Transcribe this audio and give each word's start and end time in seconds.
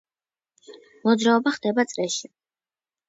მოძრაობა 1.05 1.55
ხდება 1.59 1.87
წრეში. 1.93 2.33